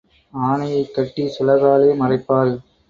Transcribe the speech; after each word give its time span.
ஆனையைக் 0.33 0.91
கட்டிச் 0.95 1.35
சுளகாலே 1.37 1.91
மறைப்பாள். 1.95 2.53